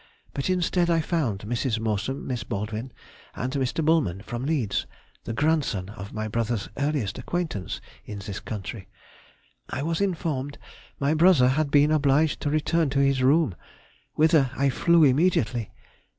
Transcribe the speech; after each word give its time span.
But 0.33 0.49
instead 0.49 0.89
I 0.89 0.99
found 0.99 1.41
Mrs. 1.41 1.79
Morsom, 1.79 2.25
Miss 2.25 2.43
Baldwin, 2.43 2.91
and 3.35 3.53
Mr. 3.53 3.85
Bulman, 3.85 4.23
from 4.23 4.47
Leeds, 4.47 4.87
the 5.25 5.31
grandson 5.31 5.89
of 5.89 6.11
my 6.11 6.27
brother's 6.27 6.69
earliest 6.75 7.19
acquaintance 7.19 7.79
in 8.03 8.17
this 8.17 8.39
country. 8.39 8.87
I 9.69 9.83
was 9.83 10.01
informed 10.01 10.57
my 10.99 11.13
brother 11.13 11.49
had 11.49 11.69
been 11.69 11.91
obliged 11.91 12.41
to 12.41 12.49
return 12.49 12.89
to 12.89 12.99
his 12.99 13.21
room, 13.21 13.53
whither 14.15 14.49
I 14.57 14.71
flew 14.71 15.03
immediately. 15.03 15.71